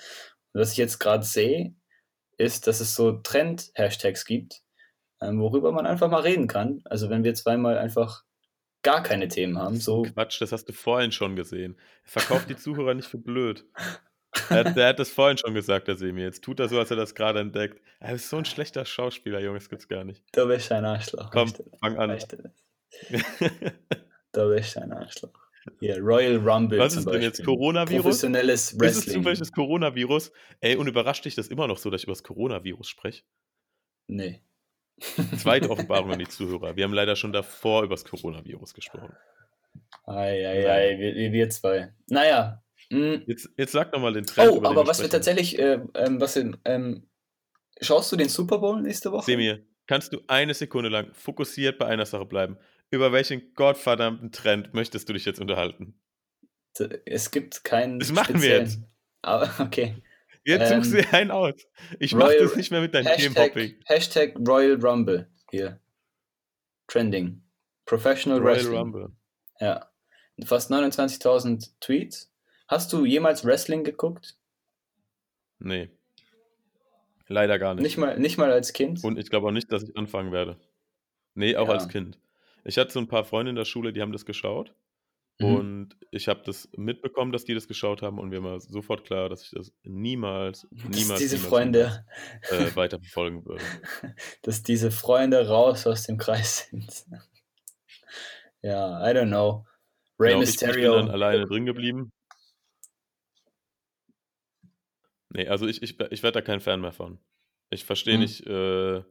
[0.51, 1.73] Und was ich jetzt grad sehe,
[2.35, 4.63] ist, dass es so Trend-Hashtags gibt,
[5.21, 6.81] ähm, worüber man einfach mal reden kann.
[6.83, 8.25] Also, wenn wir zweimal einfach
[8.81, 11.77] gar keine Themen haben, so Quatsch, das hast du vorhin schon gesehen.
[12.03, 13.63] Verkauft die Zuhörer nicht für blöd.
[14.49, 16.23] Er hat der hat das vorhin schon gesagt, der Semi.
[16.23, 17.81] Jetzt tut er so, als er das grade entdeckt.
[18.01, 20.25] Er ist so 'n schlechter Schauspieler, Junge, das gibt's gar nicht.
[20.33, 22.19] Du bist ein Arschloch, Komm, fang an.
[23.09, 23.21] Das?
[24.33, 25.33] Du bist ein Arschloch.
[25.79, 27.43] Hier, Royal Rumble Was zum ist denn jetzt.
[27.45, 28.03] Coronavirus?
[28.03, 29.15] Professionelles Ist es Wrestling.
[29.17, 30.31] zufällig das Coronavirus?
[30.59, 33.23] Ey, und überrascht dich das immer noch so, dass ich übers Coronavirus spreche?
[34.07, 34.41] Ne.
[35.37, 36.75] Zweite Offenbarung an die Zuhörer.
[36.75, 39.15] Wir haben leider schon davor übers Coronavirus gesprochen.
[40.05, 41.93] Ei, ei, ei, wir wir 2.
[42.07, 45.09] Na ja, hm Jetzt jetzt sag doch mal den Trend, Oh, über aber was wir
[45.09, 47.07] tatsächlich, äh, ähm, was in ähm,
[47.79, 49.25] schaust du den Super Bowl nächste Woche?
[49.25, 52.57] Semir, kannst du eine Sekunde lang fokussiert bei einer Sache bleiben?
[52.91, 55.95] Über welchen gottverdammten Trend möchtest du dich jetzt unterhalten?
[57.05, 58.79] Es gibt keinen Das machen wir jetzt.
[59.21, 59.95] Aber okay.
[60.43, 61.53] Jetzt suchst Ähm, dir einen aus.
[61.99, 63.75] Ich mache Royal das nicht mehr mit deinem Hashtag Themenhopping.
[63.85, 65.79] Hashtag Royal Rumble hier.
[66.87, 67.41] Trending.
[67.85, 68.77] Professional Royal Wrestling.
[68.77, 69.11] Rumble.
[69.59, 69.89] Ja.
[70.45, 72.33] Fast 29.000 Tweets.
[72.67, 74.37] Hast du jemals Wrestling geguckt?
[75.59, 75.89] Ne.
[77.27, 77.83] Leider gar nicht.
[77.83, 79.03] Nicht mal nicht mal als Kind?
[79.03, 80.57] Und ich glaube auch nicht, dass ich anfangen werde.
[81.35, 81.89] Ne, auch als Ja.
[81.89, 82.17] Kind.
[82.65, 84.75] Ich hatte so 'n paar Freunde in der Schule, die haben das geschaut.
[85.39, 85.65] Mhm.
[85.65, 89.29] Und ich habe das mitbekommen, dass die das geschaut haben und mir war sofort klar,
[89.29, 92.01] dass ich das niemals, Dass niemals, diese niemals, Freunde niemals,
[92.47, 93.71] äh, weiterverfolgen würde.
[94.43, 97.05] dass diese Freunde raus aus dem Kreis sind.
[98.63, 99.65] Ja, I don't know.
[100.19, 101.09] Rey Genau, ich ich bin dann Mysterio.
[101.09, 102.11] alleine drin geblieben.
[105.33, 107.19] Ne, also ich ich ich werde da kein Fan mehr von.
[107.69, 108.19] Ich verstehe Mhm.
[108.19, 109.03] nicht, äh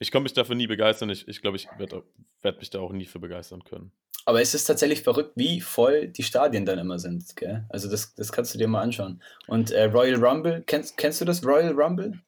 [0.00, 1.10] ich konnte mich dafür nie begeistern.
[1.10, 2.02] Ich ich glaube, ich werde au
[2.42, 3.92] werde mich da auch nie für begeistern können.
[4.24, 7.64] Aber es ist tatsächlich verrückt, wie voll die Stadien dann immer sind, gell?
[7.68, 9.22] Also das das kannst du dir mal anschauen.
[9.46, 12.18] Und, äh, Royal Rumble, kennst kennst du das Royal Rumble?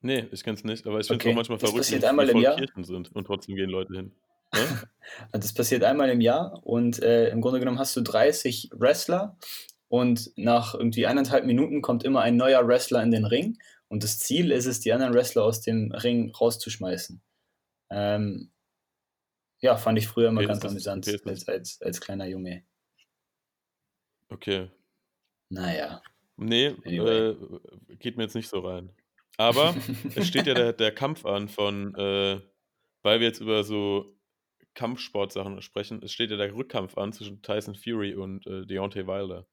[0.00, 2.26] Ne, ich kenn's nicht, aber ich finde es auch Okay, manchmal das verrückt, passiert einmal
[2.28, 2.56] wie im Jahr.
[2.56, 4.12] Kirchen sind und trotzdem gehen Leute hin.
[5.32, 9.36] Also das passiert einmal im Jahr und, äh, im Grunde genommen hast du 30 Wrestler
[9.88, 14.18] und nach irgendwie 1,5 Minuten kommt immer ein neuer Wrestler in den Ring Und das
[14.18, 17.22] Ziel ist es, die anderen Wrestler aus dem Ring rauszuschmeißen.
[17.90, 18.52] Ähm,
[19.60, 22.64] ja, fand ich früher immer Okay, ganz amüsant okay, als, als, als kleiner Junge.
[24.30, 24.70] okay.
[25.50, 26.02] Naja,
[26.36, 27.22] Ne, anyway.
[27.30, 27.36] äh,
[27.96, 28.90] geht mir jetzt nicht so rein.
[29.36, 29.74] Aber
[30.14, 32.40] es steht ja der der Kampf an von, äh
[33.02, 34.18] weil wir jetzt über so
[34.74, 39.46] Kampfsportsachen sprechen, es steht ja der Rückkampf an zwischen Tyson Fury und, äh, Deontay Wilder.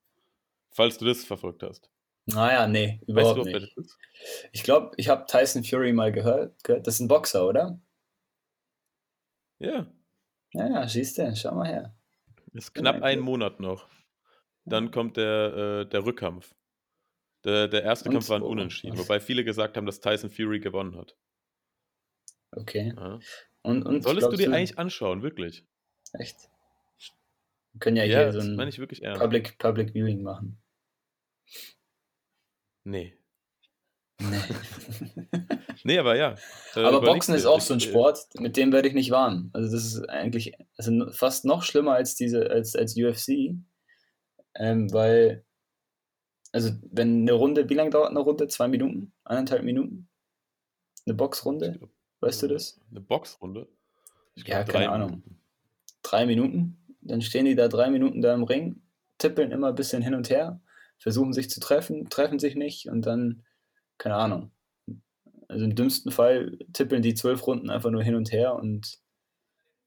[0.72, 1.92] Falls du das verfolgt hast.
[2.28, 3.98] Naja, nee, Weißt du überhaupt überhaupt, wer nicht.
[4.52, 6.88] Ich glaube, ich habe Tyson Fury mal gehört, gehört.
[6.88, 7.80] Das ist ein Boxer, oder?
[9.60, 9.92] Ja.
[10.54, 11.96] Ja, siehst du, schau mal her.
[12.54, 13.20] Ist knapp ein.
[13.20, 13.88] Monat noch.
[14.66, 16.56] Dann kommt der, äh, der Rückkampf.
[17.44, 20.60] Der, der erste Kampf Und war ein Unentschieden, wobei viele gesagt haben, dass Tyson Fury
[20.60, 21.16] gewonnen hat.
[22.52, 22.94] Okay.
[22.96, 23.20] Ja.
[23.62, 25.66] Und, und Solltest du dir du, eigentlich anschauen, wirklich.
[26.14, 26.50] echt?
[27.74, 29.20] Wir können ja Ja, hier so ein.
[29.20, 30.58] Public, Public Viewing machen.
[32.86, 33.14] Nee.
[34.22, 34.42] Nee.
[35.84, 36.36] Nee, aber ja.
[36.74, 39.52] Aber Boxen ist auch so ein äh, Sport, mit dem werde ich nicht warm.
[39.54, 43.54] Also das ist eigentlich also fast noch schlimmer als diese, als, als UFC.
[44.56, 45.46] Ähm, weil,
[46.52, 48.48] also wenn eine Runde, wie lange dauert eine Runde?
[48.48, 49.14] Zwei Minuten?
[49.26, 50.10] Eineinhalb Minuten?
[51.06, 51.74] Eine Boxrunde?
[51.78, 52.82] glaub, Weißt du äh, das?
[52.90, 53.68] eine Boxrunde?
[54.34, 55.10] Ich Ja, keine Ahnung.
[55.12, 55.40] Minuten.
[56.02, 56.98] Drei Minuten?
[57.02, 58.82] Dann stehen die da drei Minuten da im Ring,
[59.20, 60.60] tippeln immer ein bisschen hin und her,
[60.98, 63.44] versuchen sich zu treffen, treffen sich nicht und dann,
[63.98, 64.52] keine Ahnung.
[65.48, 69.00] Also im dümmsten Fall tippeln die zwölf Runden einfach nur hin und her und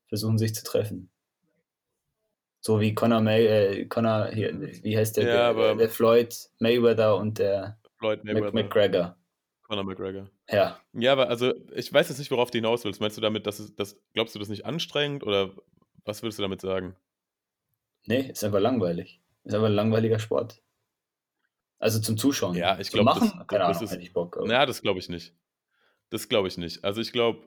[0.09, 1.11] versuchen sich zu treffen.
[2.61, 5.89] So wie Conor May, äh, Conor, hier, wie heißt der, Ja, der, der, aber der
[5.89, 9.17] Floyd Mayweather und der Floyd Mayweather, McGregor.
[9.63, 10.31] Conor McGregor.
[10.51, 13.01] Ja, Ja, aber also, ich weiß jetzt nicht, worauf du hinaus willst.
[13.01, 15.51] Meinst du damit, dass es, das, glaubst du das nicht anstrengend oder
[16.05, 16.97] was willst du damit sagen?
[18.07, 19.21] nee, ist einfach langweilig.
[19.45, 20.63] Ist einfach ein langweiliger Sport.
[21.79, 22.57] Also zum Zuschauen.
[22.57, 24.37] Ja, ich glaube, das, Machen, keine das Ahnung, ist, hätte ich Bock.
[24.37, 25.35] Aber na, das glaube ich nicht.
[26.11, 26.85] Das glaube ich nicht.
[26.85, 27.43] Also ich glaube,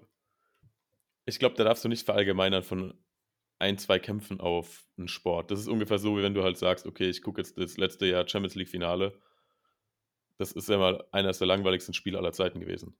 [1.25, 2.93] ich glaube, da darfst du nicht verallgemeinern von
[3.59, 5.51] ein, zwei Kämpfen auf einen Sport.
[5.51, 8.05] Das ist ungefähr so, wie wenn du halt sagst, okay, ich gucke jetzt das letzte
[8.05, 9.13] Jahr Champions League Finale.
[10.37, 12.95] Das ist ja mal eines der langweiligsten Spiele aller Zeiten gewesen.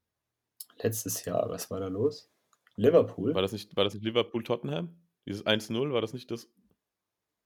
[0.78, 2.30] letztes Jahr, was war da los?
[2.76, 3.34] Liverpool?
[3.34, 4.96] War das nicht, war das nicht Liverpool-Tottenham?
[5.26, 6.50] Dieses 1-0, war das nicht das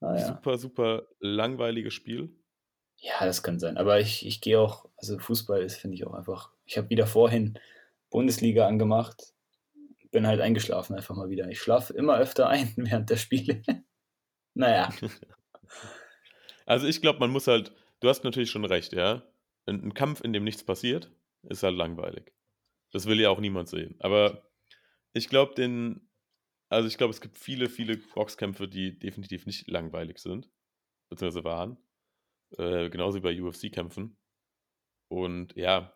[0.01, 0.27] Ah ja.
[0.27, 2.35] super, super langweilige Spiel?
[3.05, 3.77] Ja, das kann sein.
[3.77, 6.49] Aber ich, ich gehe auch, also Fußball ist, finde ich auch einfach.
[6.65, 7.59] Ich habe wieder vorhin
[8.09, 9.33] Bundesliga angemacht,
[10.09, 11.47] bin halt eingeschlafen einfach mal wieder.
[11.49, 13.61] Ich schlafe immer öfter ein während der Spiele.
[14.55, 14.89] naja,
[16.65, 19.21] Also ich glaube, man muss halt, du hast natürlich schon recht, ja.
[19.67, 21.11] Ein, ein Kampf, in dem nichts passiert,
[21.43, 22.33] ist halt langweilig.
[22.91, 23.95] Das will ja auch niemand sehen.
[23.99, 24.49] Aber
[25.13, 26.09] ich glaube, den,
[26.69, 30.49] also ich glaube, es gibt viele, viele Boxkämpfe, die definitiv nicht langweilig sind,
[31.09, 31.77] beziehungsweise waren.
[32.57, 34.17] Äh, genauso wie bei UFC-Kämpfen.
[35.09, 35.93] Und ja,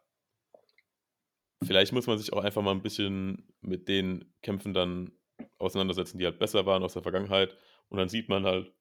[1.63, 5.12] vielleicht muss man sich auch einfach mal ein bisschen mit den Kämpfen dann
[5.58, 7.58] auseinandersetzen, die halt besser waren aus der Vergangenheit.
[7.89, 8.74] Und dann sieht man halt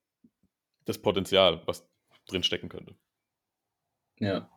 [0.85, 1.88] das Potenzial, was
[2.27, 2.95] drin stecken könnte.
[4.19, 4.51] ja.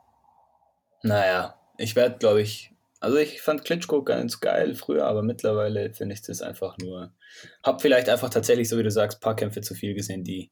[1.03, 6.13] Naja, ich werde, glaube ich, also ich fand Klitschko ganz geil früher, aber mittlerweile finde
[6.13, 7.15] ich das einfach nur,
[7.63, 10.51] hab vielleicht einfach tatsächlich, so wie du sagst, paar Kämpfe zu viel gesehen, die,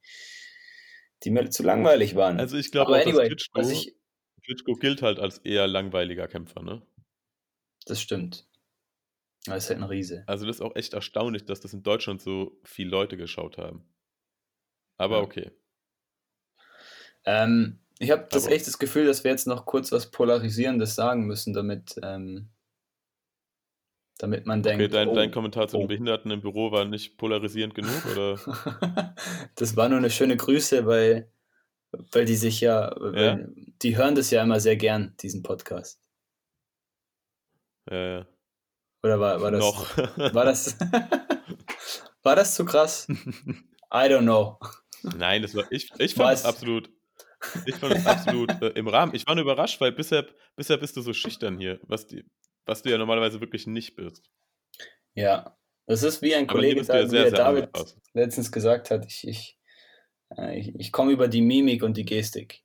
[1.23, 2.39] die mir zu langweilig waren.
[2.39, 3.95] Also ich glaube anyway, dass Klitschko, ich,
[4.43, 6.81] Klitschko gilt halt als eher langweiliger Kämpfer, ne?
[7.85, 8.45] das stimmt.
[9.47, 10.23] Aber ist halt ein Riese.
[10.27, 13.83] Also das ist auch echt erstaunlich, dass das in Deutschland so viele Leute geschaut haben.
[14.97, 15.23] Aber Ja.
[15.23, 15.51] okay.
[17.25, 20.95] Ähm, ich habe das Aber- echt das Gefühl, dass wir jetzt noch kurz was Polarisierendes
[20.95, 22.49] sagen müssen, damit, ähm,
[24.19, 25.87] damit man denkt, Okay, dein, oh, dein Kommentar zu den oh.
[25.87, 29.15] Behinderten im Büro war nicht polarisierend genug, oder?
[29.55, 31.31] das war nur eine schöne Grüße, weil,
[32.11, 33.51] weil die sich ja, weil,
[33.81, 36.01] die hören das ja immer sehr gern, diesen Podcast.
[37.89, 38.27] Ja, ja.
[39.01, 39.97] Oder war, war das, Noch.
[40.33, 40.77] war das,
[42.23, 43.07] war das zu krass?
[43.09, 44.59] I don't know.
[45.17, 46.89] Nein, das war, ich, ich fand es absolut,
[47.65, 49.15] ich fand es absolut äh, im Rahmen.
[49.15, 50.27] Ich war nur überrascht, weil bisher,
[50.57, 52.25] bisher bist du so schüchtern hier, was, die,
[52.69, 54.29] was du ja normalerweise wirklich nicht bist.
[55.15, 57.69] Ja, das ist wie ein Aber Kollege, ja da, wie sehr, der sehr David
[58.13, 59.59] letztens gesagt hat, ich, ich,
[60.37, 62.63] äh, ich, ich komme über die Mimik und die Gestik.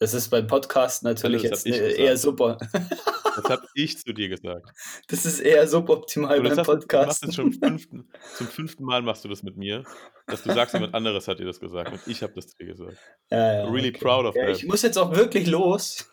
[0.00, 1.96] Das ist beim Podcast natürlich jetzt gesagt.
[1.96, 2.58] eher super.
[2.72, 4.68] Das habe ich zu dir gesagt.
[5.06, 7.34] Das ist eher suboptimal beim hast, du machst Podcast.
[7.34, 9.84] schon fünften, zum fünften Mal machst du das mit mir,
[10.26, 12.66] dass du sagst, jemand anderes hat dir das gesagt und ich habe das zu dir
[12.66, 12.98] gesagt.
[13.30, 14.56] Ja, ja, really proud of ja, that.
[14.56, 16.10] Ich muss jetzt auch wirklich los.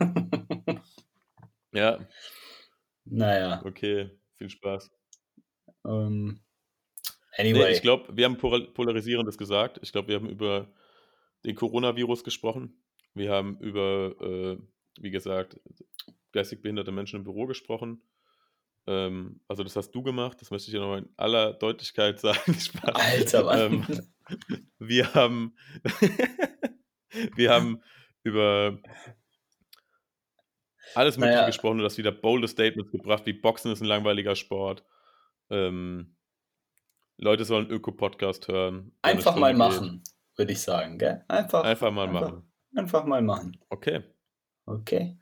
[1.74, 2.00] Ja,
[3.12, 4.92] naja, okay, viel Spaß.
[5.86, 6.42] ähm,
[7.38, 7.72] Nee, anyway.
[7.72, 9.80] ich glaube, wir haben Pol- Polarisierendes gesagt.
[9.82, 10.74] Ich glaube, wir haben über
[11.46, 12.84] den Coronavirus gesprochen.
[13.14, 14.58] Wir haben über, äh,
[15.02, 15.58] wie gesagt,
[16.34, 18.02] geistig behinderte Menschen im Büro gesprochen.
[18.86, 22.58] Ähm, also das hast du gemacht, das möchte ich ja nochmal in aller Deutlichkeit sagen.
[22.84, 23.86] Alter, Mann.
[23.88, 24.02] Ähm,
[24.80, 25.56] wir haben,
[27.36, 27.82] wir haben
[28.24, 28.78] über
[30.96, 31.48] alles Mögliche naja.
[31.48, 34.84] gesprochen und das wieder bolde Statements gebracht, wie Boxen ist ein langweiliger Sport.
[35.50, 36.16] Ähm,
[37.18, 38.94] Leute sollen Öko-Podcast hören.
[39.02, 40.04] Einfach mal machen,
[40.36, 40.98] würde ich sagen.
[40.98, 41.24] Gell?
[41.28, 42.52] Einfach, einfach mal einfach, machen.
[42.76, 43.58] Einfach mal machen.
[43.70, 44.04] Okay.
[44.66, 45.18] Okay.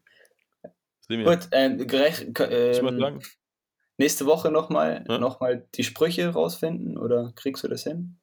[1.09, 3.19] Gut, ähm, gerecht, ähm,
[3.97, 5.17] nächste Woche nochmal ja?
[5.17, 5.39] noch
[5.73, 8.19] die Sprüche rausfinden oder kriegst du das hin?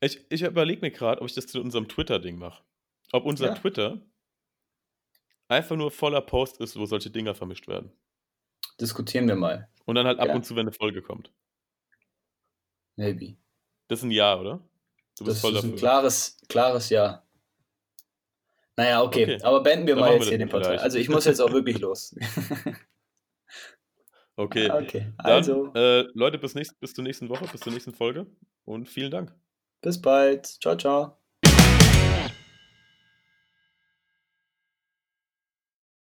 [0.00, 2.62] Ich, ich überlege mir gerade, ob ich das zu unserem Twitter-Ding mache.
[3.12, 3.54] Ob unser ja.
[3.54, 4.02] Twitter
[5.52, 7.92] einfach nur voller Post ist, wo solche Dinger vermischt werden.
[8.80, 9.68] Diskutieren wir mal.
[9.84, 10.34] Und dann halt ab ja.
[10.34, 11.32] und zu, wenn eine Folge kommt.
[12.96, 13.36] Maybe.
[13.88, 14.60] Das ist ein Ja, oder?
[15.18, 15.70] Du bist das voll ist dafür.
[15.70, 17.22] ein klares, klares Ja.
[18.76, 19.24] Naja, okay.
[19.24, 19.42] okay.
[19.42, 20.82] Aber beenden wir dann mal jetzt wir hier den Podcast.
[20.82, 22.14] Also ich muss jetzt auch wirklich los.
[24.36, 24.70] okay.
[24.72, 25.66] Okay, also.
[25.68, 28.26] Dann, äh, Leute, bis, nächst, bis zur nächsten Woche, bis zur nächsten Folge
[28.64, 29.34] und vielen Dank.
[29.82, 30.46] Bis bald.
[30.46, 31.21] Ciao, ciao.